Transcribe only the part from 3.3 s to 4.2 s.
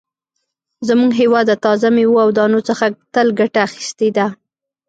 ګټه اخیستې